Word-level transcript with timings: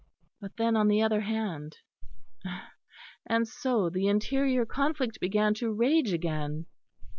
But 0.39 0.57
then, 0.57 0.75
on 0.75 0.87
the 0.87 1.03
other 1.03 1.21
hand 1.21 1.77
and 3.27 3.47
so 3.47 3.87
the 3.87 4.07
interior 4.07 4.65
conflict 4.65 5.19
began 5.19 5.53
to 5.53 5.71
rage 5.71 6.11
again. 6.11 6.65